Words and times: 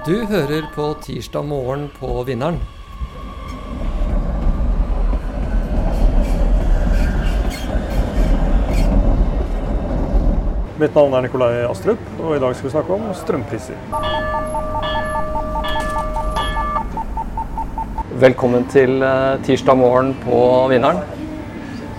Du 0.00 0.14
hører 0.24 0.64
på 0.72 0.84
Tirsdag 1.04 1.44
morgen 1.44 1.82
på 1.92 2.08
Vinneren. 2.24 2.56
Mitt 10.80 10.96
navn 10.96 11.18
er 11.18 11.26
Nikolai 11.26 11.50
Astrup, 11.66 12.00
og 12.16 12.32
i 12.32 12.40
dag 12.40 12.56
skal 12.56 12.70
vi 12.70 12.72
snakke 12.72 12.96
om 12.96 13.10
strømpriser. 13.20 13.76
Velkommen 18.24 18.64
til 18.72 19.04
eh, 19.04 19.36
Tirsdag 19.44 19.76
morgen 19.82 20.14
på 20.24 20.40
Vinneren. 20.72 21.04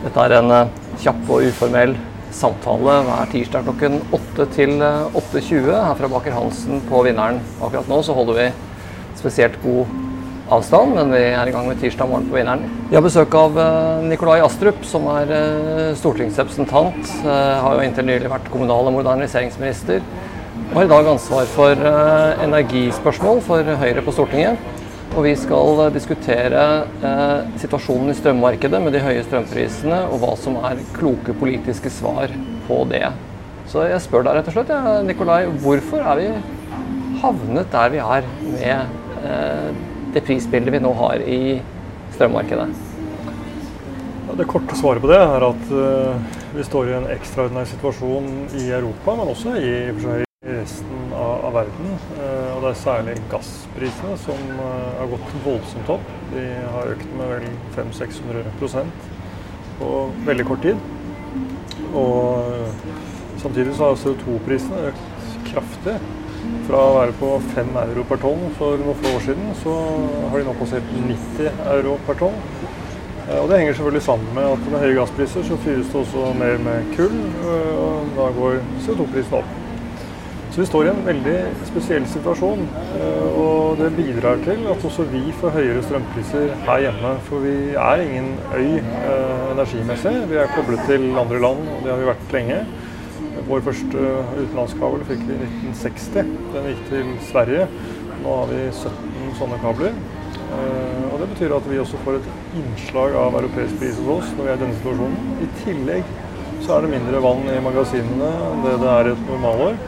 Dette 0.02 0.26
er 0.26 0.40
en 0.40 0.56
eh, 0.58 0.74
kjapp 1.06 1.30
og 1.30 1.52
uformell 1.52 1.94
samtale 2.36 3.00
hver 3.08 3.32
tirsdag 3.32 3.66
klokken 3.68 4.00
8 4.16 4.46
til 4.56 4.78
8.20 4.82 5.72
her 5.72 5.98
fra 6.00 6.10
Baker 6.12 6.36
Hansen 6.36 6.82
på 6.90 7.04
Vinneren. 7.06 7.42
Akkurat 7.60 7.90
nå 7.92 8.00
så 8.06 8.16
holder 8.18 8.40
vi 8.40 8.48
spesielt 9.20 9.60
god 9.64 9.92
avstand, 10.52 10.96
men 10.98 11.14
vi 11.14 11.22
er 11.32 11.48
i 11.48 11.54
gang 11.54 11.68
med 11.70 11.80
tirsdag 11.80 12.10
morgen 12.10 12.28
på 12.30 12.36
Vinneren. 12.36 12.66
Vi 12.90 12.98
har 12.98 13.06
besøk 13.06 13.36
av 13.40 13.56
eh, 13.62 14.04
Nikolai 14.10 14.42
Astrup, 14.44 14.84
som 14.88 15.08
er 15.14 15.32
eh, 15.36 15.94
stortingsrepresentant. 16.00 17.00
Eh, 17.24 17.56
har 17.64 17.78
jo 17.78 17.86
inntil 17.86 18.08
nylig 18.10 18.32
vært 18.32 18.52
kommunal- 18.52 18.90
og 18.90 18.98
moderniseringsminister. 18.98 20.04
Og 20.72 20.76
har 20.76 20.88
i 20.88 20.92
dag 20.92 21.08
ansvar 21.14 21.48
for 21.52 21.88
energispørsmål 22.46 23.42
for 23.44 23.76
Høyre 23.82 24.04
på 24.06 24.14
Stortinget. 24.16 24.81
Og 25.12 25.26
vi 25.26 25.34
skal 25.36 25.90
diskutere 25.92 26.62
eh, 27.04 27.50
situasjonen 27.60 28.14
i 28.14 28.16
strømmarkedet 28.16 28.80
med 28.80 28.96
de 28.96 29.02
høye 29.04 29.26
strømprisene, 29.26 30.06
og 30.08 30.22
hva 30.22 30.38
som 30.40 30.56
er 30.64 30.80
kloke 30.96 31.36
politiske 31.36 31.92
svar 31.92 32.32
på 32.70 32.78
det. 32.88 33.10
Så 33.68 33.84
jeg 33.90 34.00
spør 34.04 34.24
deg 34.28 34.40
rett 34.40 34.48
og 34.48 34.56
slett, 34.56 34.72
ja, 34.72 34.96
Nikolai, 35.04 35.44
hvorfor 35.64 36.08
er 36.14 36.22
vi 36.22 36.30
havnet 37.22 37.76
der 37.76 37.92
vi 37.92 38.00
er 38.00 38.32
med 38.46 39.20
eh, 39.28 39.68
det 40.16 40.24
prisbildet 40.28 40.78
vi 40.78 40.84
nå 40.84 40.96
har 41.04 41.28
i 41.28 41.60
strømmarkedet? 42.16 42.72
Ja, 44.32 44.40
det 44.40 44.48
korte 44.48 44.80
svaret 44.80 45.04
på 45.04 45.12
det 45.12 45.20
er 45.20 45.44
at 45.44 45.72
uh, 45.76 46.36
vi 46.56 46.64
står 46.64 46.88
i 46.88 46.98
en 47.02 47.12
ekstraordinær 47.12 47.68
situasjon 47.68 48.36
i 48.64 48.70
Europa, 48.72 49.20
men 49.20 49.36
også 49.36 49.60
i, 49.60 49.72
i 49.92 50.31
resten 50.42 51.14
av, 51.14 51.46
av 51.46 51.54
verden. 51.54 51.90
Uh, 52.18 52.56
og 52.56 52.64
det 52.64 52.70
er 52.72 52.80
særlig 52.82 53.14
gassprisene 53.30 54.16
som 54.24 54.40
eh, 54.56 54.96
har 54.98 55.12
gått 55.12 55.36
voldsomt 55.46 55.92
opp. 55.94 56.08
De 56.32 56.46
har 56.74 56.90
økt 56.96 57.12
med 57.20 57.30
vel 57.36 57.46
500-600% 57.76 59.06
på 59.78 59.92
veldig 60.26 60.48
kort 60.50 60.66
tid. 60.66 60.82
Og 61.94 62.50
eh, 62.56 62.90
samtidig 63.44 63.76
så 63.78 63.92
har 63.92 64.02
CO2-prisene 64.02 64.90
økt 64.90 65.38
kraftig. 65.52 66.00
Fra 66.66 66.82
å 66.88 66.98
være 66.98 67.14
på 67.20 67.32
5 67.54 67.74
euro 67.84 68.10
per 68.10 68.22
tonn 68.24 68.44
for 68.58 68.82
noen 68.82 68.98
få 68.98 69.16
år 69.20 69.26
siden, 69.28 69.56
så 69.62 69.78
har 70.32 70.42
de 70.42 70.48
nå 70.48 70.58
passert 70.58 70.94
90 71.06 71.66
euro 71.78 71.98
per 72.10 72.18
tonn. 72.26 72.38
Eh, 73.28 73.38
og 73.38 73.50
Det 73.52 73.62
henger 73.62 73.78
selvfølgelig 73.78 74.06
sammen 74.10 74.38
med 74.42 74.50
at 74.58 74.70
med 74.74 74.88
høye 74.88 75.00
gasspriser 75.04 75.46
så 75.46 75.64
fyres 75.70 75.94
det 75.94 76.02
også 76.02 76.30
mer 76.42 76.62
med 76.66 76.94
kull, 76.98 77.18
og 77.86 78.16
da 78.18 78.32
går 78.42 78.64
CO2-prisen 78.88 79.44
opp. 79.44 79.61
Så 80.52 80.60
vi 80.60 80.66
står 80.68 80.86
i 80.86 80.90
en 80.92 81.06
veldig 81.06 81.34
spesiell 81.70 82.06
situasjon. 82.12 82.66
Eh, 83.00 83.36
og 83.40 83.78
det 83.80 83.86
bidrar 83.96 84.42
til 84.44 84.66
at 84.68 84.82
også 84.84 85.06
vi 85.08 85.22
får 85.40 85.54
høyere 85.56 85.84
strømpriser 85.86 86.50
her 86.66 86.82
hjemme. 86.86 87.12
For 87.28 87.46
vi 87.46 87.54
er 87.72 88.04
ingen 88.04 88.34
øy 88.52 88.82
eh, 88.82 89.46
energimessig. 89.54 90.12
Vi 90.28 90.40
er 90.42 90.52
koblet 90.52 90.84
til 90.90 91.08
andre 91.22 91.40
land, 91.40 91.62
og 91.72 91.86
det 91.86 91.94
har 91.94 92.02
vi 92.02 92.10
vært 92.10 92.36
lenge. 92.36 92.58
Vår 93.48 93.64
første 93.64 94.10
utenlandskabel 94.42 95.06
fikk 95.08 95.24
vi 95.30 95.38
i 95.38 95.48
1960. 95.70 96.34
Den 96.58 96.68
gikk 96.74 96.84
til 96.90 97.14
Sverige. 97.30 97.70
Nå 98.20 98.36
har 98.42 98.52
vi 98.52 98.60
17 98.68 99.32
sånne 99.40 99.62
kabler. 99.64 99.96
Eh, 100.36 101.08
og 101.14 101.16
Det 101.24 101.30
betyr 101.32 101.56
at 101.62 101.72
vi 101.72 101.80
også 101.80 102.04
får 102.04 102.20
et 102.20 102.30
innslag 102.60 103.16
av 103.24 103.40
europeisk 103.40 103.80
pris 103.80 103.96
hos 104.04 104.12
oss 104.18 104.36
når 104.36 104.44
vi 104.44 104.52
er 104.52 104.60
i 104.60 104.64
denne 104.66 104.82
situasjonen. 104.82 105.32
I 105.48 105.50
tillegg 105.64 106.14
så 106.62 106.76
er 106.76 106.84
det 106.84 106.94
mindre 106.98 107.24
vann 107.24 107.48
i 107.48 107.58
magasinene 107.64 108.36
enn 108.52 108.68
det 108.68 108.78
det 108.84 108.94
er 108.98 109.14
i 109.14 109.16
et 109.16 109.26
normalår. 109.32 109.80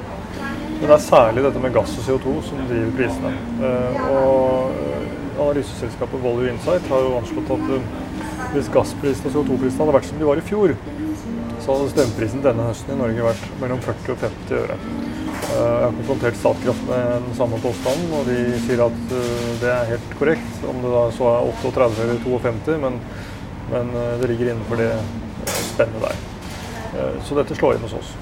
Men 0.83 0.89
det 0.91 0.95
er 0.97 1.03
særlig 1.05 1.43
dette 1.45 1.59
med 1.63 1.71
gass 1.71 1.91
og 1.95 2.03
CO2 2.03 2.31
som 2.43 2.63
driver 2.67 2.89
prisene. 2.97 3.29
Eh, 3.63 3.99
og 4.11 4.73
eh, 4.75 5.05
Analyseselskapet 5.39 6.19
Volue 6.19 6.49
Insight 6.51 6.89
har 6.91 7.05
jo 7.05 7.13
anslått 7.21 7.53
at 7.55 7.71
eh, 7.71 7.85
hvis 8.51 8.67
gassprisene 8.73 9.31
og 9.31 9.37
CO2-prisene 9.37 9.79
hadde 9.79 9.95
vært 9.95 10.09
som 10.09 10.19
de 10.19 10.27
var 10.27 10.41
i 10.41 10.43
fjor, 10.49 10.73
så 11.63 11.77
hadde 11.77 11.87
strømprisen 11.93 12.43
denne 12.43 12.67
høsten 12.67 12.97
i 12.97 12.99
Norge 12.99 13.29
vært 13.29 13.47
mellom 13.63 13.79
40 13.87 14.11
og 14.11 14.27
50 14.27 14.59
øre. 14.59 14.77
Jeg 15.53 15.79
har 15.85 15.97
konfrontert 16.01 16.41
Statkraft 16.41 16.85
med 16.91 17.09
den 17.29 17.39
samme 17.39 17.63
påstanden, 17.63 18.13
og 18.19 18.27
de 18.33 18.37
sier 18.67 18.83
at 18.89 19.01
det 19.63 19.73
er 19.77 19.89
helt 19.93 20.19
korrekt. 20.19 20.61
Om 20.67 20.83
det 20.83 20.93
da 20.97 21.07
så 21.15 21.31
er 21.31 21.51
38 21.63 22.07
eller 22.09 22.23
52, 22.27 22.79
men, 22.83 23.01
men 23.71 23.97
det 24.19 24.33
ligger 24.33 24.51
innenfor 24.51 24.83
det 24.83 24.91
spennet 25.71 26.09
der. 26.09 26.23
Så 27.23 27.39
dette 27.39 27.55
slår 27.55 27.79
inn 27.79 27.87
hos 27.87 27.99
oss. 28.03 28.15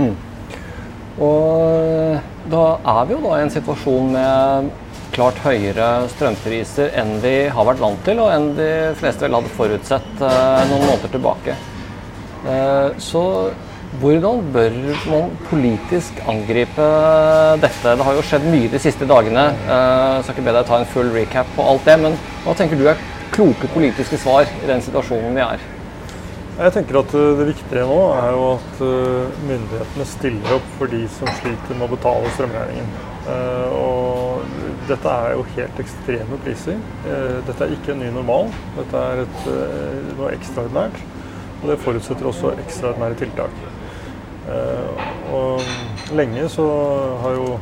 Mm. 0.00 0.14
Og 1.20 2.20
da 2.52 2.62
er 2.94 3.02
vi 3.08 3.16
jo 3.16 3.24
da 3.24 3.34
i 3.36 3.44
en 3.44 3.52
situasjon 3.52 4.14
med 4.14 4.70
klart 5.12 5.40
høyere 5.44 6.06
strømpriser 6.14 6.94
enn 7.00 7.18
vi 7.20 7.34
har 7.52 7.68
vært 7.68 7.82
vant 7.82 8.00
til, 8.06 8.22
og 8.22 8.32
enn 8.32 8.54
de 8.56 8.70
fleste 8.96 9.26
vel 9.26 9.36
hadde 9.36 9.52
forutsett 9.58 10.24
eh, 10.24 10.62
noen 10.70 10.86
måneder 10.86 11.12
tilbake. 11.12 11.56
Eh, 12.48 12.88
så 12.96 13.24
hvordan 14.00 14.40
bør 14.54 14.78
man 15.10 15.34
politisk 15.50 16.22
angripe 16.32 16.86
dette? 17.60 17.92
Det 17.92 18.06
har 18.08 18.16
jo 18.16 18.24
skjedd 18.24 18.48
mye 18.48 18.72
de 18.72 18.80
siste 18.80 19.08
dagene. 19.08 19.50
Eh, 19.66 20.08
jeg 20.16 20.24
skal 20.24 20.38
ikke 20.38 20.48
be 20.48 20.56
deg 20.56 20.70
ta 20.70 20.80
en 20.80 20.90
full 20.94 21.12
recap 21.12 21.52
på 21.58 21.68
alt 21.74 21.84
det, 21.90 21.98
men 22.06 22.16
hva 22.46 22.56
tenker 22.56 22.80
du 22.80 22.88
er 22.88 23.06
kloke 23.32 23.68
politiske 23.76 24.16
svar 24.20 24.48
i 24.48 24.66
den 24.68 24.80
situasjonen 24.84 25.36
vi 25.36 25.44
er? 25.44 25.71
Jeg 26.52 26.74
tenker 26.74 26.98
at 27.00 27.14
eh, 27.16 27.30
Det 27.38 27.46
viktige 27.48 27.86
nå 27.88 28.00
er 28.12 28.34
jo 28.34 28.42
at 28.50 28.82
eh, 28.84 29.38
myndighetene 29.48 30.04
stiller 30.08 30.58
opp 30.58 30.68
for 30.76 30.92
de 30.92 31.00
som 31.14 31.30
sliter 31.38 31.78
med 31.78 31.86
å 31.86 31.94
betale 31.94 32.32
strømregningen. 32.36 32.90
Eh, 33.32 33.76
og 33.78 34.44
dette 34.90 35.14
er 35.16 35.36
jo 35.38 35.46
helt 35.54 35.80
ekstreme 35.80 36.38
priser. 36.44 36.80
Dette 37.46 37.56
er 37.64 37.72
ikke 37.72 37.94
en 37.94 38.02
ny 38.02 38.10
normal. 38.12 38.50
Dette 38.76 39.04
er 39.08 39.22
et, 39.22 39.44
noe 40.18 40.32
ekstraordinært. 40.34 40.98
Og 41.62 41.68
det 41.70 41.78
forutsetter 41.84 42.28
også 42.28 42.56
ekstraordinære 42.64 43.20
tiltak. 43.22 43.54
Og 45.32 45.62
lenge 46.18 46.48
så 46.50 46.66
har 47.22 47.38
jo 47.38 47.52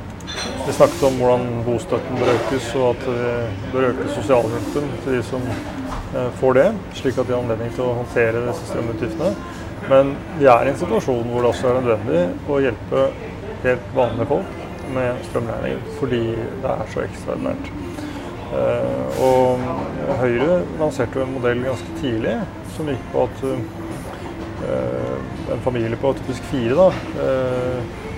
vi 0.65 0.73
snakket 0.73 1.05
om 1.11 1.21
hvordan 1.21 1.45
bostøtten 1.67 2.23
bør 2.23 2.33
økes, 2.33 2.71
og 2.81 2.95
at 2.95 3.05
vi 3.11 3.75
bør 3.75 3.91
øke 3.91 4.09
sosialhjelpen 4.17 4.89
til 5.05 5.19
de 5.19 5.23
som 5.29 5.45
får 6.41 6.57
det, 6.59 6.69
slik 6.99 7.19
at 7.19 7.29
de 7.29 7.35
har 7.37 7.43
anledning 7.45 7.71
til 7.77 7.85
å 7.87 7.97
håndtere 8.01 8.45
disse 8.49 8.67
strømutgiftene. 8.71 9.35
Men 9.91 10.15
vi 10.39 10.49
er 10.51 10.67
i 10.67 10.73
en 10.73 10.81
situasjon 10.81 11.29
hvor 11.31 11.45
det 11.45 11.51
også 11.53 11.71
er 11.71 11.79
nødvendig 11.81 12.51
å 12.51 12.59
hjelpe 12.63 13.05
helt 13.65 13.93
vanlige 13.97 14.29
folk 14.31 14.57
med 14.95 15.23
strømregningen, 15.29 15.85
fordi 16.01 16.23
det 16.35 16.73
er 16.73 16.91
så 16.93 17.05
ekstraordinært. 17.05 17.71
Eh, 18.51 19.21
og 19.23 19.63
Høyre 20.21 20.59
lanserte 20.81 21.21
jo 21.21 21.27
en 21.27 21.37
modell 21.37 21.63
ganske 21.63 21.99
tidlig 22.01 22.35
som 22.75 22.91
gikk 22.91 23.05
på 23.13 23.27
at 23.29 23.45
eh, 23.53 25.15
en 25.55 25.63
familie 25.65 25.99
på 26.01 26.13
typisk 26.19 26.45
fire 26.51 26.75
da, 26.77 26.89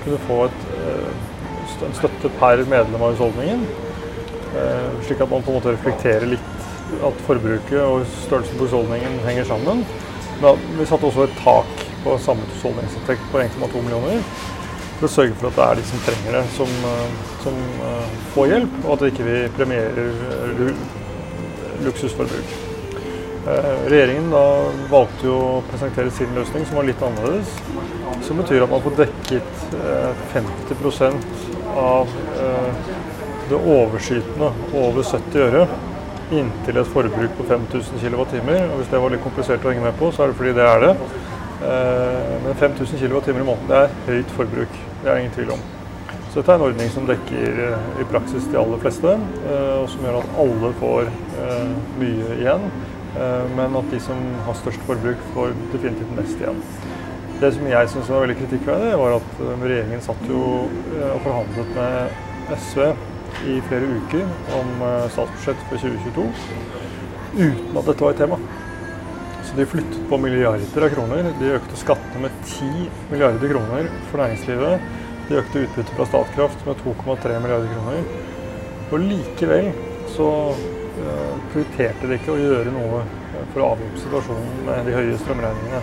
kunne 0.03 0.19
få 0.27 0.39
et, 0.49 0.65
en 1.87 1.95
støtte 1.97 2.31
per 2.41 2.65
medlem 2.69 2.99
av 2.99 3.15
husholdningen. 3.15 3.63
Slik 5.07 5.23
at 5.23 5.31
man 5.31 5.45
på 5.47 5.53
en 5.53 5.57
måte 5.61 5.73
reflekterer 5.73 6.27
litt 6.29 6.52
at 7.07 7.21
forbruket 7.27 7.81
og 7.81 8.07
størrelsen 8.25 8.59
på 8.59 8.67
husholdningen 8.67 9.21
henger 9.27 9.49
sammen. 9.49 9.85
Men 10.43 10.65
vi 10.79 10.87
satte 10.87 11.07
også 11.07 11.27
et 11.29 11.39
tak 11.43 11.85
på 12.03 12.17
samlet 12.19 12.51
husholdningsinntekt 12.57 13.29
på 13.33 13.43
1,2 13.43 13.83
millioner. 13.85 14.25
For 14.99 15.09
å 15.09 15.13
sørge 15.13 15.37
for 15.39 15.51
at 15.51 15.59
det 15.59 15.67
er 15.67 15.79
de 15.79 15.85
som 15.89 16.03
trenger 16.07 16.37
det, 16.39 16.43
som, 16.57 16.75
eh, 16.89 17.15
som 17.43 17.57
uh, 17.83 18.19
får 18.35 18.51
hjelp, 18.53 18.77
og 18.85 18.93
at 18.95 19.03
vi 19.03 19.09
ikke 19.11 19.55
premierer 19.57 20.75
luksusforbruk. 21.83 22.53
Uh, 23.43 23.73
regjeringen 23.91 24.29
da 24.31 24.45
valgte 24.93 25.27
jo 25.27 25.39
å 25.43 25.63
presentere 25.71 26.15
sin 26.15 26.31
løsning, 26.39 26.67
som 26.69 26.79
var 26.79 26.87
litt 26.87 27.03
annerledes. 27.03 27.57
Som 28.27 28.39
betyr 28.39 28.63
at 28.63 28.71
man 28.71 28.85
får 28.85 28.99
dekket 29.01 29.65
uh, 29.75 30.27
50% 30.35 31.31
av 31.83 32.11
det 33.49 33.59
overskytende 33.59 34.51
over 34.77 35.03
70 35.03 35.43
øre 35.49 35.65
inntil 36.31 36.79
et 36.81 36.91
forbruk 36.93 37.37
på 37.39 37.47
5000 37.49 38.01
kWt. 38.01 38.39
Og 38.39 38.79
hvis 38.79 38.91
det 38.91 39.03
var 39.03 39.13
litt 39.13 39.25
komplisert 39.25 39.65
å 39.65 39.73
henge 39.73 39.85
med 39.85 39.99
på, 39.99 40.11
så 40.13 40.25
er 40.25 40.33
det 40.33 40.39
fordi 40.39 40.57
det 40.57 40.67
er 40.69 40.83
det. 40.87 40.97
Eh, 41.63 42.43
men 42.45 42.55
5000 42.55 42.99
kWt 42.99 43.29
i 43.29 43.37
måneden 43.39 43.69
det 43.71 43.79
er 43.79 43.95
høyt 44.09 44.35
forbruk. 44.37 44.81
Det 45.03 45.11
er 45.11 45.21
ingen 45.21 45.35
tvil 45.37 45.53
om. 45.55 45.63
Så 46.33 46.41
dette 46.41 46.55
er 46.55 46.59
en 46.59 46.67
ordning 46.67 46.91
som 46.91 47.07
dekker 47.07 47.61
eh, 47.67 47.87
i 48.03 48.09
praksis 48.11 48.49
de 48.51 48.59
aller 48.59 48.81
fleste, 48.83 49.13
eh, 49.47 49.77
og 49.77 49.87
som 49.93 50.07
gjør 50.07 50.23
at 50.23 50.35
alle 50.43 50.73
får 50.81 51.13
mye 52.01 52.41
igjen. 52.41 52.67
Men 53.53 53.75
at 53.77 53.91
de 53.93 53.99
som 54.01 54.17
har 54.47 54.55
størst 54.57 54.81
forbruk, 54.89 55.21
får 55.35 55.51
definitivt 55.75 56.15
mest 56.17 56.39
igjen. 56.41 56.63
Det 57.43 57.51
som 57.53 57.67
jeg 57.69 57.91
syns 57.93 58.09
var 58.09 58.23
veldig 58.23 58.39
kritikkverdig, 58.39 58.93
var 58.97 59.19
at 59.19 59.43
regjeringen 59.61 60.01
satt 60.01 60.23
jo 60.31 60.41
og 61.11 61.19
forhandlet 61.27 61.75
med 61.77 62.55
SV 62.57 62.87
i 63.49 63.61
flere 63.69 63.89
uker 63.99 64.27
om 64.59 64.75
statsbudsjettet 65.13 65.69
for 65.71 65.83
2022 65.83 66.27
uten 67.33 67.79
at 67.79 67.87
dette 67.89 68.05
var 68.05 68.13
et 68.13 68.21
tema. 68.23 68.39
Så 69.43 69.57
de 69.57 69.67
flyttet 69.67 70.09
på 70.09 70.19
milliarder 70.19 70.85
av 70.87 70.93
kroner. 70.95 71.31
De 71.41 71.55
økte 71.57 71.79
skattene 71.81 72.27
med 72.27 72.37
10 72.47 72.87
milliarder 73.11 73.51
kroner 73.55 73.89
for 74.11 74.23
næringslivet. 74.23 74.85
De 75.29 75.39
økte 75.41 75.65
utbyttet 75.65 75.97
fra 75.97 76.07
Statkraft 76.09 76.63
med 76.67 76.85
2,3 76.85 77.41
milliarder 77.43 77.73
kroner. 77.73 78.07
Og 78.93 79.03
likevel 79.09 79.73
så 80.13 80.29
uh, 80.53 81.35
prioriterte 81.53 82.09
de 82.09 82.19
ikke 82.21 82.35
å 82.35 82.41
gjøre 82.41 82.73
noe 82.75 83.03
for 83.53 83.65
å 83.65 83.69
avhjelpe 83.73 84.01
situasjonen 84.03 84.65
med 84.69 84.89
de 84.89 84.97
høye 84.97 85.19
strømregningene. 85.21 85.83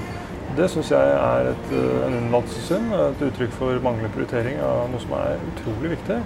Det 0.57 0.67
syns 0.73 0.89
jeg 0.93 1.13
er 1.17 1.51
et, 1.51 1.73
uh, 1.73 2.05
en 2.07 2.17
unnlatelsessynd, 2.23 2.93
et 2.93 3.25
uttrykk 3.29 3.53
for 3.57 3.85
manglende 3.85 4.13
prioritering 4.13 4.61
av 4.65 4.85
noe 4.93 5.03
som 5.03 5.17
er 5.17 5.45
utrolig 5.51 5.93
viktig. 5.97 6.21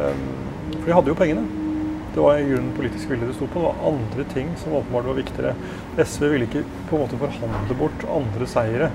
Um, 0.00 0.53
for 0.80 0.90
de 0.90 0.96
hadde 0.98 1.12
jo 1.12 1.18
pengene. 1.18 1.44
Det 2.14 2.22
var 2.22 2.38
i 2.38 2.46
grunnen 2.46 2.74
politisk 2.76 3.10
vilje 3.10 3.26
det 3.26 3.34
sto 3.34 3.48
på. 3.50 3.58
Det 3.58 3.66
var 3.66 3.88
andre 3.90 4.24
ting 4.34 4.52
som 4.60 4.76
åpenbart 4.78 5.08
var 5.10 5.18
viktigere. 5.18 5.54
SV 5.98 6.28
ville 6.30 6.46
ikke 6.46 6.62
på 6.90 6.96
en 6.96 7.02
måte 7.02 7.18
forhandle 7.18 7.78
bort 7.78 8.06
andre 8.18 8.46
seire 8.50 8.90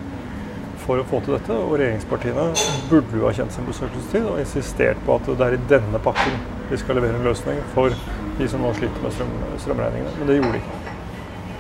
for 0.86 1.02
å 1.02 1.08
få 1.10 1.20
til 1.26 1.36
dette. 1.36 1.58
Og 1.58 1.76
regjeringspartiene 1.82 2.46
burde 2.92 3.20
jo 3.20 3.28
ha 3.28 3.34
kjent 3.36 3.56
sin 3.56 3.68
besøkelsestid 3.68 4.30
og 4.30 4.40
insistert 4.40 5.02
på 5.06 5.18
at 5.20 5.28
det 5.30 5.50
er 5.50 5.58
i 5.58 5.66
denne 5.72 6.02
pakken 6.06 6.40
vi 6.70 6.78
skal 6.80 7.00
levere 7.00 7.18
en 7.18 7.26
løsning 7.26 7.60
for 7.74 7.94
de 8.40 8.48
som 8.48 8.62
nå 8.64 8.72
sliter 8.78 9.04
med 9.04 9.16
strøm, 9.16 9.36
strømregningene. 9.66 10.16
Men 10.20 10.30
det 10.30 10.38
gjorde 10.40 10.54
de 10.56 10.62
ikke. 10.64 10.96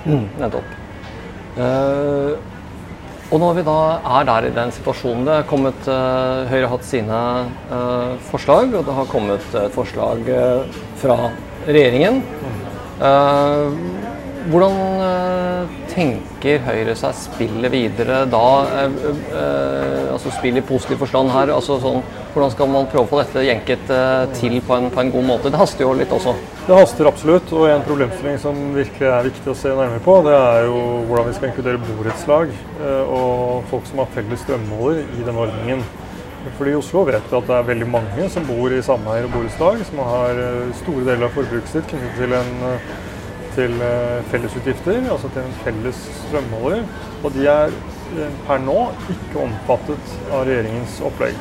Mm, 0.05 0.27
nettopp. 0.39 0.75
Uh, 1.59 2.58
og 3.29 3.37
når 3.41 3.59
vi 3.59 3.65
da 3.67 3.79
er 4.17 4.27
der 4.29 4.47
i 4.47 4.53
den 4.55 4.71
situasjonen 4.73 5.27
det 5.27 5.35
har 5.37 5.47
kommet, 5.49 5.79
uh, 5.85 6.49
Høyre 6.49 6.65
har 6.65 6.73
hatt 6.73 6.87
sine 6.87 7.19
uh, 7.69 8.15
forslag, 8.31 8.73
og 8.73 8.87
det 8.87 8.97
har 8.97 9.11
kommet 9.11 9.57
et 9.59 9.75
forslag 9.75 10.25
fra 11.01 11.17
regjeringen. 11.69 12.23
Hvordan 14.49 14.75
eh, 15.03 15.71
tenker 15.91 16.61
Høyre 16.63 16.95
seg 16.97 17.17
spillet 17.17 17.73
videre 17.73 18.21
da? 18.31 18.45
Eh, 18.85 19.01
eh, 19.35 20.05
altså 20.13 20.31
spill 20.33 20.57
i 20.57 20.63
positiv 20.65 21.01
forstand 21.03 21.29
her. 21.33 21.51
altså 21.53 21.77
sånn, 21.83 21.99
Hvordan 22.33 22.51
skal 22.53 22.69
man 22.69 22.87
prøve 22.91 23.07
å 23.07 23.09
få 23.09 23.19
dette 23.23 23.41
jenket 23.41 23.87
til 24.37 24.59
på 24.65 24.75
en, 24.75 24.89
på 24.93 25.01
en, 25.01 25.11
god 25.15 25.25
måte? 25.25 25.49
Det 25.49 25.59
haster 25.59 25.85
jo 25.85 25.95
litt 25.97 26.11
også. 26.13 26.35
Det 26.67 26.77
haster 26.77 27.09
absolutt. 27.09 27.49
Og 27.57 27.65
en 27.71 27.85
problemstilling 27.87 28.37
som 28.41 28.59
virkelig 28.75 29.09
er 29.09 29.25
viktig 29.25 29.49
å 29.49 29.57
se 29.57 29.73
nærmere 29.73 30.03
på, 30.05 30.19
det 30.27 30.35
er 30.37 30.67
jo 30.67 30.77
hvordan 31.09 31.29
vi 31.29 31.33
skal 31.39 31.49
inkludere 31.49 31.81
borettslag 31.87 32.53
og 33.09 33.65
folk 33.71 33.89
som 33.89 34.03
har 34.03 34.13
felles 34.13 34.45
strømmåler 34.45 35.01
i 35.01 35.25
denne 35.25 35.47
ordningen. 35.47 35.83
Fordi 36.55 36.71
I 36.71 36.79
Oslo 36.79 37.03
vet 37.09 37.25
vi 37.27 37.37
at 37.41 37.49
det 37.49 37.57
er 37.57 37.69
veldig 37.73 37.89
mange 37.97 38.29
som 38.31 38.45
bor 38.47 38.71
i 38.71 38.85
sameier 38.85 39.25
og 39.27 39.33
borettslag, 39.33 39.81
som 39.89 40.05
har 40.07 40.45
store 40.83 41.07
deler 41.09 41.27
av 41.27 41.33
forbruket 41.35 41.73
sitt 41.73 41.89
knyttet 41.89 42.21
til 42.21 42.37
en 42.37 42.53
til 43.59 43.81
eh, 43.81 44.23
fellesutgifter, 44.31 45.11
altså 45.11 45.29
til 45.33 45.41
en 45.43 45.55
felles 45.63 46.01
strømmåler. 46.23 46.83
Og 47.23 47.33
de 47.35 47.47
er 47.51 47.73
eh, 48.17 48.35
per 48.47 48.61
nå 48.63 48.79
ikke 49.15 49.45
omfattet 49.45 50.13
av 50.31 50.45
regjeringens 50.47 50.99
opplegg. 51.09 51.39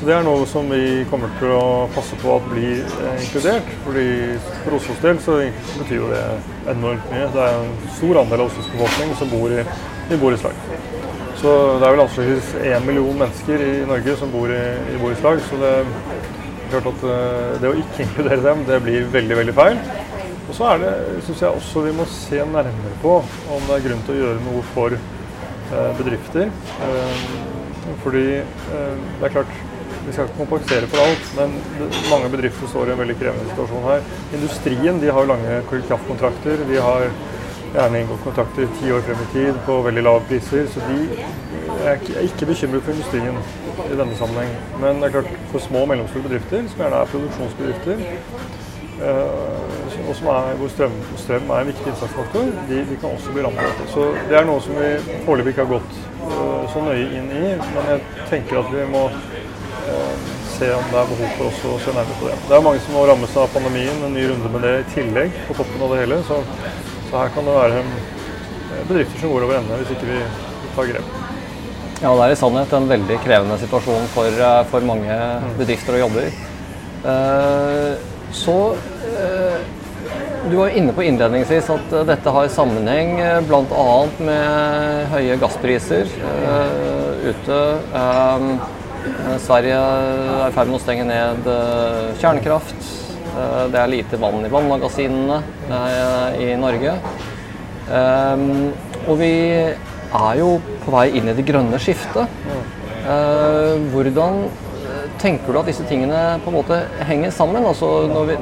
Så 0.00 0.06
det 0.08 0.14
er 0.16 0.22
noe 0.24 0.46
som 0.48 0.70
vi 0.72 1.02
kommer 1.10 1.28
til 1.36 1.50
å 1.52 1.64
passe 1.92 2.16
på 2.22 2.30
at 2.32 2.44
blir 2.48 2.78
eh, 2.80 3.18
inkludert. 3.20 3.66
fordi 3.84 4.04
For 4.62 4.76
Oslos 4.78 5.02
del 5.02 5.18
så 5.20 5.34
betyr 5.74 5.98
jo 5.98 6.06
det 6.08 6.22
enormt 6.72 7.10
mye. 7.12 7.26
Det 7.34 7.42
er 7.44 7.58
en 7.58 7.74
stor 7.98 8.22
andel 8.22 8.46
av 8.46 8.48
Oslos 8.48 8.70
befolkning 8.72 9.12
som 9.18 9.28
bor 9.28 9.52
i, 9.52 9.60
i 9.60 10.18
borettslag. 10.22 10.56
Så 11.42 11.52
det 11.82 11.84
er 11.84 11.92
vel 11.92 12.02
anslagsvis 12.06 12.48
én 12.70 12.88
million 12.88 13.20
mennesker 13.26 13.66
i 13.66 13.74
Norge 13.90 14.16
som 14.16 14.32
bor 14.32 14.48
i, 14.48 14.62
i 14.88 14.96
borettslag. 15.02 15.44
Så 15.50 15.60
det 15.60 15.74
er 15.76 16.72
klart 16.72 16.88
at 16.94 17.04
det 17.60 17.68
å 17.68 17.76
ikke 17.84 18.00
inkludere 18.06 18.46
dem, 18.48 18.64
det 18.72 18.80
blir 18.86 19.12
veldig, 19.18 19.36
veldig 19.42 19.56
feil. 19.60 19.82
Og 20.50 20.56
så 20.56 20.70
er 20.72 20.80
det, 20.86 20.94
syns 21.26 21.44
jeg 21.44 21.60
også 21.60 21.84
vi 21.84 21.92
må 22.00 22.08
se 22.08 22.40
nærmere 22.40 22.96
på 23.04 23.18
om 23.20 23.68
det 23.68 23.76
er 23.76 23.84
grunn 23.90 24.00
til 24.08 24.16
å 24.16 24.22
gjøre 24.24 24.46
noe 24.48 24.62
for 24.72 24.96
eh, 24.96 25.90
bedrifter. 26.00 26.48
Eh, 26.88 27.26
fordi 28.00 28.24
eh, 28.40 29.04
det 29.20 29.28
er 29.28 29.36
klart 29.36 29.52
vi 30.10 30.14
skal 30.16 30.26
ikke 30.26 30.40
kompensere 30.42 30.86
for 30.90 31.02
alt, 31.04 31.26
men 31.38 31.52
mange 32.10 32.30
bedrifter 32.32 32.70
står 32.70 32.88
i 32.88 32.94
en 32.94 32.98
veldig 32.98 33.14
krevende 33.20 33.50
situasjon 33.52 33.84
her. 33.86 34.08
Industrien 34.38 34.98
de 35.02 35.12
har 35.14 35.28
lange 35.30 35.60
kraftkontrakter. 35.70 36.64
De 36.70 36.80
har 36.82 37.06
gjerne 37.70 38.00
inngått 38.00 38.24
kontrakter 38.24 38.66
ti 38.80 38.90
år 38.90 39.04
frem 39.06 39.22
i 39.22 39.28
tid 39.34 39.60
på 39.66 39.76
veldig 39.86 40.02
lave 40.02 40.24
priser. 40.26 40.66
Så 40.72 40.82
de 40.88 40.98
er 41.86 42.02
ikke 42.26 42.50
bekymret 42.50 42.82
for 42.82 42.96
industrien 42.96 43.38
i 43.86 43.98
denne 44.00 44.18
sammenheng. 44.18 44.50
Men 44.82 44.98
det 44.98 45.10
er 45.10 45.20
klart 45.20 45.30
for 45.52 45.62
små 45.68 45.84
og 45.86 45.92
mellomstore 45.92 46.26
bedrifter, 46.26 46.66
som 46.72 46.82
gjerne 46.82 47.04
er 47.04 47.12
produksjonsbedrifter, 47.14 48.02
og 50.08 50.16
som 50.16 50.26
er, 50.34 50.54
hvor 50.58 50.68
strøm, 50.68 50.96
strøm, 51.16 51.50
er 51.50 51.62
en 51.62 51.70
viktig 51.70 51.86
innsatsfaktor, 51.86 52.50
de, 52.68 52.80
de, 52.90 52.96
kan 53.00 53.14
også 53.14 53.32
bli 53.32 53.44
rammet 53.46 53.62
av 53.62 53.70
dette. 53.70 53.86
Så 53.94 54.10
det 54.28 54.36
er 54.36 54.48
noe 54.48 54.60
som 54.64 54.76
vi 54.76 54.90
foreløpig 55.24 55.54
ikke 55.54 55.64
har 55.64 55.70
gått 55.70 55.94
uh, 56.26 56.66
så 56.72 56.82
nøye 56.84 57.06
inn 57.16 57.30
i, 57.32 57.44
men 57.62 57.92
jeg 57.94 58.26
tenker 58.32 58.60
at 58.60 58.74
vi 58.74 58.84
må 58.90 59.06
se 60.60 60.68
om 60.76 60.92
det 60.92 61.00
er 61.00 61.10
behov 61.10 61.32
for 61.38 61.48
oss 61.48 61.62
å 61.64 61.78
se 61.80 61.94
nærmere 61.96 62.18
på 62.20 62.28
det. 62.28 62.36
Det 62.48 62.56
er 62.56 62.64
mange 62.66 62.82
som 62.84 62.96
må 62.96 63.06
rammes 63.08 63.36
av 63.40 63.48
pandemien, 63.54 64.04
en 64.04 64.14
ny 64.16 64.26
runde 64.28 64.52
med 64.52 64.64
det 64.66 64.74
i 64.82 64.86
tillegg 64.94 65.40
på 65.48 65.56
toppen 65.56 65.86
av 65.86 65.94
det 65.94 66.02
hele. 66.02 66.20
Så, 66.28 66.40
så 67.08 67.22
her 67.22 67.32
kan 67.34 67.48
det 67.48 67.56
være 67.56 67.82
uh, 67.86 68.84
bedrifter 68.90 69.22
som 69.22 69.34
går 69.34 69.48
over 69.48 69.60
ende 69.60 69.80
hvis 69.80 69.94
ikke 69.96 70.10
vi 70.10 70.20
tar 70.76 70.92
grep. 70.92 71.18
Ja, 72.00 72.12
det 72.12 72.26
er 72.26 72.34
i 72.34 72.38
sannhet 72.40 72.76
en 72.76 72.88
veldig 72.88 73.18
krevende 73.24 73.58
situasjon 73.60 74.06
for, 74.14 74.44
for 74.70 74.88
mange 74.88 75.16
mm. 75.16 75.50
bedrifter 75.58 75.98
og 75.98 76.06
jobber. 76.06 76.30
Så 78.36 78.56
du 80.48 80.56
var 80.56 80.68
inne 80.68 80.92
på 80.96 81.04
innledningsvis 81.04 81.68
at 81.70 81.92
eh, 81.92 82.06
dette 82.08 82.32
har 82.32 82.48
sammenheng 82.52 83.18
eh, 83.20 83.40
bl.a. 83.44 83.88
med 84.24 85.10
høye 85.12 85.36
gasspriser 85.40 86.08
ute. 87.20 87.58
Um, 89.00 89.36
Sverige 89.40 89.76
er 89.76 90.48
i 90.48 90.54
ferd 90.54 90.70
med 90.70 90.78
å 90.78 90.82
stenge 90.82 91.06
ned 91.08 91.46
uh, 91.48 92.10
kjernekraft. 92.20 92.88
Uh, 93.30 93.66
det 93.72 93.80
er 93.80 93.92
lite 93.92 94.20
vann 94.20 94.44
i 94.44 94.52
vannmagasinene 94.52 95.40
i 96.40 96.50
Norge. 96.60 96.96
Um, 97.90 98.70
og 99.06 99.14
vi 99.22 99.34
er 99.60 100.40
jo 100.40 100.56
på 100.84 100.94
vei 100.94 101.06
inn 101.16 101.30
i 101.30 101.36
det 101.36 101.46
grønne 101.48 101.78
skiftet. 101.80 102.40
hvordan 103.92 104.44
tenker 105.20 105.52
du 105.52 105.58
at 105.60 105.68
disse 105.68 105.84
tingene 105.88 106.38
på 106.44 106.50
en 106.50 106.56
måte 106.56 106.78
henger 107.08 107.32
sammen? 107.34 107.64
Altså 107.66 107.88
når 108.10 108.28
vi, 108.30 108.36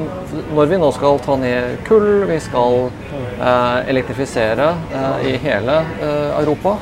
når 0.55 0.71
vi 0.71 0.79
nå 0.81 0.91
skal 0.95 1.21
ta 1.25 1.37
ned 1.41 1.83
kull, 1.88 2.25
vi 2.29 2.38
skal 2.43 2.88
eh, 2.88 3.91
elektrifisere 3.93 4.71
eh, 5.00 5.27
i 5.33 5.35
hele 5.43 5.81
eh, 5.99 6.31
Europa. 6.38 6.77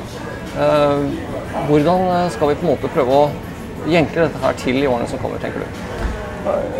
Eh, 0.57 1.03
hvordan 1.69 2.31
skal 2.33 2.51
vi 2.51 2.59
på 2.59 2.67
en 2.67 2.73
måte 2.75 2.93
prøve 2.93 3.21
å 3.21 3.27
jenke 3.91 4.23
dette 4.23 4.41
her 4.43 4.57
til 4.61 4.79
i 4.81 4.87
årene 4.87 5.07
som 5.09 5.21
kommer, 5.21 5.41
tenker 5.43 5.63
du? 5.63 5.83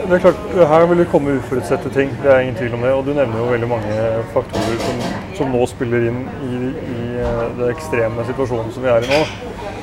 Det 0.08 0.16
er 0.16 0.22
klart, 0.24 0.38
Her 0.70 0.86
vil 0.88 1.01
det 1.01 1.10
komme 1.12 1.34
uforutsette 1.42 1.89
ting, 1.92 2.13
det 2.24 2.32
er 2.32 2.39
ingen 2.39 2.56
tvil 2.56 2.77
om 2.77 2.86
det. 2.86 2.94
Og 2.96 3.06
du 3.06 3.12
nevner 3.13 3.42
jo 3.42 3.50
veldig 3.51 3.70
mange 3.70 3.96
faktorer 4.34 4.77
som, 4.86 5.01
som 5.39 5.51
nå 5.51 5.66
spiller 5.68 6.08
inn 6.08 6.22
i, 6.48 6.60
i 6.72 7.01
eh, 7.20 7.42
det 7.58 7.74
ekstreme 7.74 8.24
situasjonen 8.30 8.72
som 8.72 8.86
vi 8.86 8.94
er 8.94 9.04
i 9.04 9.12
nå. 9.12 9.20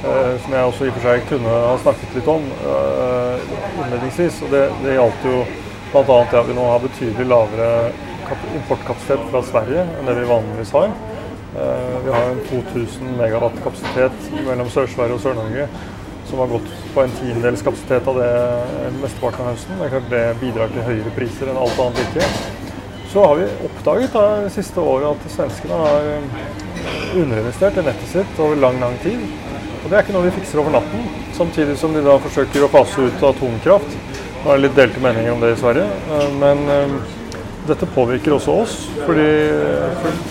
Eh, 0.04 0.40
som 0.44 0.56
jeg 0.56 0.70
også 0.70 0.84
i 0.86 0.90
og 0.92 0.96
for 0.96 1.08
seg 1.08 1.28
kunne 1.28 1.58
ha 1.66 1.76
snakket 1.80 2.16
litt 2.18 2.30
om 2.32 2.48
eh, 2.72 3.52
innledningsvis. 3.84 4.40
Og 4.46 4.56
det, 4.56 4.64
det 4.84 4.96
gjaldt 4.96 5.28
jo 5.28 5.42
bl.a. 5.92 6.18
at 6.24 6.48
vi 6.48 6.56
nå 6.56 6.68
har 6.70 6.82
betydelig 6.82 7.28
lavere 7.30 7.70
importkapasitet 8.56 9.26
fra 9.30 9.42
Sverige 9.44 9.84
enn 9.84 10.08
det 10.08 10.16
vi 10.18 10.28
vanligvis 10.28 10.72
har. 10.76 10.92
Eh, 11.54 11.96
vi 12.04 12.14
har 12.16 12.30
en 12.30 12.40
2000 12.50 13.16
megawatt 13.20 13.60
kapasitet 13.62 14.32
mellom 14.48 14.70
Sør-Sverige 14.72 15.16
og 15.16 15.22
Sør-Norge 15.22 15.68
som 16.34 16.40
har 16.40 16.58
gått 16.58 16.70
på 16.94 17.02
en 17.02 17.10
tiendedels 17.20 17.62
kapasitet 17.62 18.08
av 18.10 18.16
det 18.18 18.30
mesteparten 18.98 19.44
av 19.44 19.52
høsten. 19.52 19.76
Det 19.78 19.86
er 19.86 19.92
klart 19.92 20.08
det 20.10 20.22
bidrar 20.40 20.72
til 20.72 20.82
høyere 20.82 21.12
priser 21.14 21.50
enn 21.50 21.60
alt 21.62 21.78
annet 21.84 22.00
virker. 22.00 22.38
Så 23.12 23.22
har 23.22 23.36
vi 23.38 23.44
oppdaget 23.68 24.16
da, 24.16 24.24
det 24.42 24.50
siste 24.50 24.82
året 24.82 25.12
at 25.12 25.28
svenskene 25.30 25.78
har 25.78 26.08
underinvestert 27.14 27.78
i 27.78 27.84
nettet 27.86 28.10
sitt 28.10 28.40
over 28.42 28.58
lang, 28.58 28.80
lang 28.82 28.96
tid. 29.04 29.22
Og 29.84 29.86
Det 29.86 29.94
er 29.94 30.02
ikke 30.02 30.16
noe 30.16 30.26
vi 30.26 30.32
fikser 30.40 30.62
over 30.64 30.74
natten, 30.74 31.06
samtidig 31.36 31.78
som 31.78 31.94
de 31.94 32.02
da 32.02 32.16
forsøker 32.24 32.66
å 32.66 32.72
fase 32.72 33.06
ut 33.06 33.26
atomkraft. 33.30 33.94
Nå 34.40 34.50
er 34.50 34.58
det 34.58 34.64
litt 34.64 34.76
delte 34.80 35.04
meninger 35.04 35.36
om 35.36 35.44
det 35.44 35.52
i 35.54 35.60
Sverige, 35.62 35.86
eh, 35.86 36.26
men 36.40 36.66
eh, 36.72 36.98
dette 37.68 37.92
påvirker 37.94 38.34
også 38.34 38.58
oss. 38.64 38.76
fordi 39.04 39.30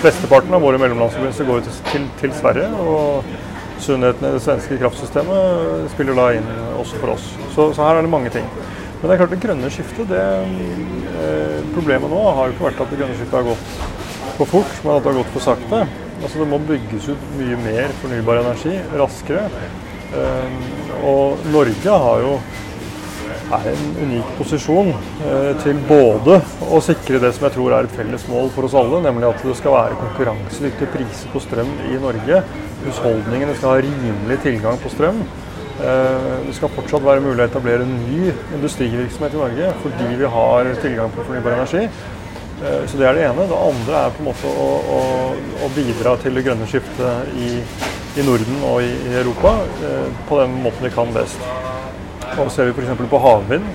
Flesteparten 0.03 0.53
av 0.53 0.67
våre 0.67 0.81
mellomlandsforbindelser 0.83 1.47
går 1.47 1.63
til, 1.63 1.81
til, 1.93 2.11
til 2.19 2.35
Sverige. 2.41 2.67
og 2.75 3.52
Sunnheten 3.83 4.27
i 4.27 4.31
det 4.35 4.43
svenske 4.43 4.77
kraftsystemet 4.79 5.89
spiller 5.93 6.17
da 6.17 6.29
inn 6.37 6.47
også 6.79 7.01
for 7.01 7.15
oss. 7.15 7.25
Så, 7.55 7.67
så, 7.75 7.83
her 7.83 7.99
er 7.99 8.05
det 8.05 8.13
mange 8.13 8.31
ting. 8.33 8.47
Men 9.01 9.03
det 9.09 9.15
er 9.15 9.21
klart 9.21 9.35
det 9.35 9.41
grønne 9.43 9.71
skiftet 9.73 10.07
det, 10.11 10.23
eh, 11.19 11.59
Problemet 11.75 12.11
nå 12.11 12.21
har 12.37 12.47
jo 12.47 12.55
ikke 12.55 12.69
vært 12.69 12.83
at 12.85 12.93
det 12.93 12.99
grønne 13.01 13.17
skiftet 13.19 13.39
har 13.39 13.47
gått 13.49 14.33
for 14.37 14.49
fort, 14.55 14.75
men 14.85 14.95
at 14.95 15.03
det 15.03 15.11
har 15.11 15.19
gått 15.19 15.33
for 15.35 15.47
sakte. 15.51 15.83
Altså 16.23 16.39
Det 16.39 16.49
må 16.53 16.61
bygges 16.63 17.09
ut 17.11 17.29
mye 17.39 17.59
mer 17.65 17.95
fornybar 17.99 18.43
energi 18.45 18.77
raskere. 18.95 19.47
Eh, 20.13 20.59
og 21.03 21.43
Norge 21.51 22.01
har 22.07 22.23
jo 22.23 22.37
er 23.53 23.69
en 23.73 23.83
unik 24.01 24.29
posisjon 24.37 24.91
eh, 24.93 25.49
til 25.63 25.79
både 25.87 26.39
å 26.73 26.79
sikre 26.83 27.19
det 27.21 27.33
som 27.35 27.47
jeg 27.47 27.55
tror 27.57 27.75
er 27.75 27.87
et 27.87 27.97
felles 27.97 28.25
mål 28.31 28.49
for 28.55 28.67
oss 28.67 28.77
alle, 28.77 29.01
nemlig 29.03 29.29
at 29.29 29.43
det 29.45 29.55
skal 29.59 29.75
være 29.75 29.99
konkurransedyktige 29.99 30.93
priser 30.95 31.33
på 31.33 31.41
strøm 31.43 31.73
i 31.89 31.99
Norge. 32.01 32.41
Husholdningene 32.83 33.55
skal 33.57 33.75
ha 33.75 33.81
rimelig 33.83 34.39
tilgang 34.43 34.79
på 34.81 34.91
strøm. 34.93 35.23
Eh, 35.83 36.33
det 36.47 36.55
skal 36.57 36.71
fortsatt 36.75 37.05
være 37.05 37.23
mulig 37.23 37.41
å 37.41 37.47
etablere 37.47 37.85
en 37.85 37.95
ny 38.05 38.33
industrivirksomhet 38.55 39.33
i 39.33 39.41
Norge 39.41 39.71
fordi 39.83 40.09
vi 40.19 40.33
har 40.35 40.69
tilgang 40.83 41.13
på 41.15 41.25
fornybar 41.27 41.57
energi. 41.57 41.87
Eh, 41.87 42.83
så 42.87 42.97
Det 42.97 43.07
er 43.07 43.13
det 43.13 43.25
ene. 43.29 43.47
Det 43.49 43.63
andre 43.69 44.05
er 44.05 44.13
på 44.13 44.23
en 44.23 44.29
måte 44.29 44.53
å, 44.53 44.69
å, 44.97 45.01
å 45.65 45.71
bidra 45.75 46.17
til 46.21 46.37
det 46.37 46.45
grønne 46.45 46.69
skiftet 46.69 47.33
i, 47.35 47.55
i 48.19 48.27
Norden 48.27 48.61
og 48.69 48.83
i, 48.83 48.93
i 49.09 49.17
Europa 49.23 49.57
på 50.29 50.41
den 50.41 50.61
måten 50.63 50.85
vi 50.85 50.93
kan 50.93 51.13
best. 51.13 51.41
Og 52.37 52.51
ser 52.51 52.69
vi 52.69 52.73
f.eks. 52.73 53.09
på 53.09 53.19
havvind, 53.21 53.65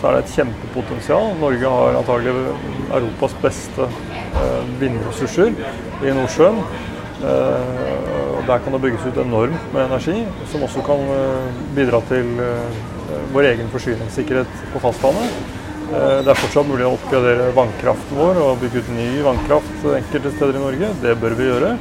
så 0.00 0.08
er 0.08 0.16
det 0.16 0.24
et 0.24 0.34
kjempepotensial. 0.36 1.32
Norge 1.40 1.72
har 1.72 1.98
antagelig 1.98 2.52
Europas 2.92 3.34
beste 3.42 3.88
eh, 3.88 4.62
vindressurser 4.80 5.52
i 6.04 6.14
Nordsjøen. 6.16 6.60
Eh, 8.46 8.52
der 8.52 8.62
kan 8.62 8.72
det 8.72 8.82
bygges 8.86 9.06
ut 9.06 9.18
enormt 9.18 9.72
med 9.74 9.84
energi, 9.84 10.24
som 10.52 10.62
også 10.62 10.86
kan 10.86 11.02
eh, 11.18 11.52
bidra 11.76 12.00
til 12.08 12.32
vår 13.32 13.50
egen 13.52 13.68
forsyningssikkerhet 13.70 14.50
på 14.72 14.80
fastlandet. 14.82 15.30
Det 15.86 16.30
er 16.32 16.38
fortsatt 16.40 16.66
mulig 16.66 16.82
å 16.82 16.96
oppgradere 16.96 17.52
vannkraften 17.54 18.18
vår 18.18 18.40
og 18.42 18.56
bygge 18.58 18.80
ut 18.82 18.88
ny 18.96 19.20
vannkraft 19.22 19.84
enkelte 19.94 20.32
steder 20.34 20.58
i 20.58 20.62
Norge. 20.64 20.88
Det 21.02 21.12
bør 21.20 21.36
vi 21.38 21.46
gjøre. 21.46 21.76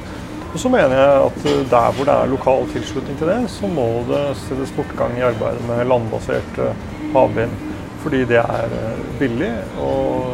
Og 0.55 0.59
så 0.61 0.69
mener 0.71 0.93
jeg 0.95 1.23
at 1.27 1.47
eh, 1.51 1.63
der 1.71 1.95
hvor 1.95 2.07
det 2.07 2.13
er 2.15 2.29
lokal 2.31 2.69
tilslutning 2.71 3.17
til 3.19 3.27
det, 3.27 3.39
så 3.51 3.67
må 3.67 3.87
det 4.07 4.21
stilles 4.39 4.71
fortgang 4.77 5.17
i 5.17 5.25
arbeidet 5.27 5.65
med 5.67 5.83
landbasert 5.89 6.61
eh, 6.63 6.85
havvind. 7.11 7.57
Fordi 8.05 8.21
det 8.29 8.39
er 8.39 8.77
eh, 8.79 9.03
billig 9.19 9.51
og 9.83 10.31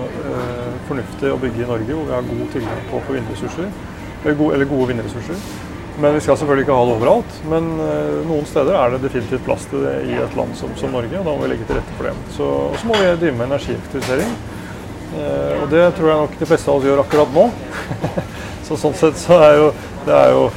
fornuftig 0.91 1.31
å 1.31 1.39
bygge 1.41 1.63
i 1.63 1.67
Norge, 1.71 1.95
hvor 1.95 2.05
vi 2.05 2.13
har 2.13 2.27
god 2.27 2.47
tilgang 2.53 2.88
på 2.91 3.01
vindressurser. 3.15 3.73
Eller 4.21 4.69
gode 4.69 4.91
vindressurser. 4.91 5.71
Men 6.01 6.15
vi 6.17 6.22
skal 6.25 6.38
selvfølgelig 6.38 6.65
ikke 6.65 6.75
ha 6.75 6.86
det 6.88 6.93
overalt. 6.96 7.36
Men 7.51 7.67
uh, 7.77 8.22
noen 8.25 8.48
steder 8.50 8.77
er 8.77 8.93
det 8.93 9.03
definitivt 9.03 9.46
plass 9.46 9.67
til 9.70 9.84
det 9.86 9.93
i 10.10 10.17
et 10.17 10.38
land 10.38 10.55
som, 10.58 10.74
som 10.79 10.96
Norge, 10.96 11.13
og 11.20 11.27
da 11.27 11.36
må 11.36 11.43
vi 11.43 11.51
legge 11.51 11.67
til 11.70 11.77
rette 11.77 11.98
for 12.00 12.10
det. 12.10 12.15
Så, 12.38 12.48
så 12.81 12.89
må 12.89 12.98
vi 12.98 13.12
drive 13.22 13.38
med 13.38 13.48
energieffektivisering. 13.51 14.34
Uh, 15.12 15.62
og 15.62 15.70
det 15.74 15.86
tror 15.98 16.12
jeg 16.12 16.24
nok 16.24 16.36
de 16.39 16.50
fleste 16.50 16.72
av 16.72 16.79
oss 16.79 16.89
gjør 16.89 17.03
akkurat 17.03 17.38
nå. 17.38 17.48
så 18.67 18.79
sånn 18.81 18.98
sett 18.98 19.22
så 19.22 19.38
er 19.46 19.58
jo 19.60 19.72
det 20.08 20.17
er 20.17 20.36
jo 20.38 20.51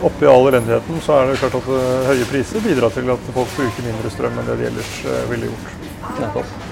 Oppi 0.00 0.24
all 0.24 0.46
elendigheten 0.48 0.96
så 1.04 1.18
er 1.18 1.28
det 1.28 1.34
klart 1.42 1.58
at 1.58 1.66
uh, 1.68 2.08
høye 2.08 2.24
priser 2.30 2.64
bidrar 2.64 2.94
til 2.94 3.12
at 3.12 3.30
folk 3.36 3.52
bruker 3.52 3.84
mindre 3.84 4.12
strøm 4.14 4.40
enn 4.40 4.48
det 4.48 4.58
de 4.62 4.68
ellers 4.72 4.96
ville 5.28 5.52
gjort. 5.52 5.88
Nettopp. 6.22 6.69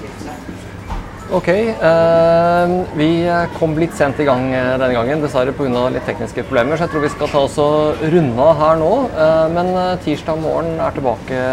Ok, 1.29 1.47
eh, 1.47 2.71
vi 2.97 3.09
kom 3.59 3.75
litt 3.77 3.93
sent 3.93 4.17
i 4.17 4.25
gang 4.25 4.47
eh, 4.49 4.71
denne 4.81 4.95
gangen, 4.95 5.21
dessverre 5.21 5.53
pga. 5.53 5.83
litt 5.93 6.07
tekniske 6.09 6.41
problemer. 6.49 6.75
Så 6.75 6.87
jeg 6.87 6.93
tror 6.95 7.05
vi 7.05 7.11
skal 7.13 7.29
ta 7.29 7.43
oss 7.45 7.57
og 7.61 8.01
runde 8.15 8.47
av 8.47 8.57
her 8.57 8.79
nå. 8.81 8.91
Eh, 9.13 9.45
men 9.53 9.69
tirsdag 10.05 10.41
morgen 10.41 10.79
er 10.81 10.95
tilbake 10.97 11.43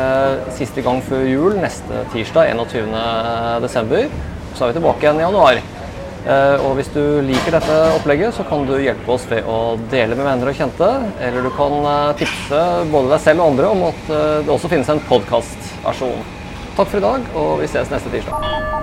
siste 0.56 0.80
gang 0.86 1.02
før 1.04 1.28
jul, 1.28 1.58
neste 1.60 2.06
tirsdag 2.14 2.54
21.12. 2.56 4.08
Så 4.56 4.64
er 4.64 4.72
vi 4.72 4.78
tilbake 4.78 5.04
igjen 5.04 5.20
i 5.20 5.26
januar. 5.26 5.60
Eh, 6.26 6.64
og 6.66 6.72
hvis 6.74 6.88
du 6.90 7.20
liker 7.22 7.54
dette 7.54 7.74
opplegget, 7.94 8.34
så 8.34 8.46
kan 8.48 8.64
du 8.66 8.74
hjelpe 8.82 9.12
oss 9.14 9.28
ved 9.30 9.46
å 9.46 9.76
dele 9.92 10.16
med 10.18 10.26
venner 10.26 10.50
og 10.50 10.58
kjente. 10.58 10.88
Eller 11.22 11.46
du 11.46 11.52
kan 11.54 11.76
eh, 11.82 12.16
tipse 12.22 12.62
både 12.90 13.12
deg 13.12 13.22
selv 13.28 13.44
og 13.44 13.52
andre 13.52 13.70
om 13.76 13.84
at 13.92 14.08
eh, 14.08 14.40
det 14.48 14.56
også 14.56 14.72
finnes 14.72 14.90
en 14.90 15.04
podkastversjon. 15.06 16.26
Takk 16.76 16.90
for 16.90 16.98
i 16.98 17.06
dag, 17.06 17.30
og 17.38 17.60
vi 17.62 17.70
ses 17.70 17.94
neste 17.94 18.10
tirsdag. 18.16 18.75